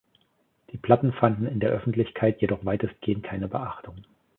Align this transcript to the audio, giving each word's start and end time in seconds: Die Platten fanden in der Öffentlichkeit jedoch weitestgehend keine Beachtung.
Die 0.71 0.77
Platten 0.79 1.13
fanden 1.13 1.45
in 1.45 1.59
der 1.59 1.69
Öffentlichkeit 1.69 2.41
jedoch 2.41 2.65
weitestgehend 2.65 3.23
keine 3.23 3.47
Beachtung. 3.47 3.97